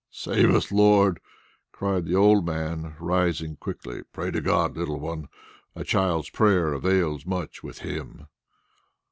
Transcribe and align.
"Save 0.09 0.49
us, 0.49 0.71
Lord!" 0.71 1.19
cried 1.71 2.07
the 2.07 2.15
old 2.15 2.43
man, 2.43 2.95
rising 2.99 3.55
quickly. 3.57 4.01
"Pray 4.11 4.31
to 4.31 4.41
God, 4.41 4.75
little 4.75 4.99
one. 4.99 5.27
A 5.75 5.83
child's 5.83 6.31
prayer 6.31 6.73
avails 6.73 7.23
much 7.23 7.61
with 7.61 7.81
Him." 7.81 8.25